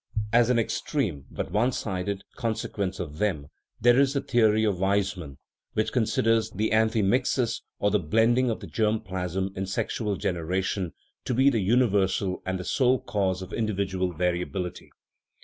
As 0.33 0.49
an 0.49 0.57
ex 0.57 0.81
treme, 0.81 1.25
but 1.29 1.51
one 1.51 1.71
sided, 1.71 2.23
consequence 2.35 2.99
of 2.99 3.19
them, 3.19 3.49
there 3.79 3.99
is 3.99 4.13
the 4.15 4.21
theory 4.21 4.63
of 4.63 4.79
Weismann, 4.79 5.37
which 5.73 5.91
considers 5.93 6.49
the 6.49 6.71
amphimixis, 6.71 7.61
or 7.77 7.91
the 7.91 7.99
blending 7.99 8.49
of 8.49 8.61
the 8.61 8.65
germ 8.65 9.01
plasm 9.01 9.53
in 9.55 9.67
sexual 9.67 10.15
generation, 10.15 10.93
to 11.25 11.35
be 11.35 11.51
the 11.51 11.61
universal 11.61 12.41
and 12.47 12.59
the 12.59 12.65
sole 12.65 12.99
cause 12.99 13.43
of 13.43 13.53
individual 13.53 14.11
vari 14.11 14.41
ability. 14.41 14.89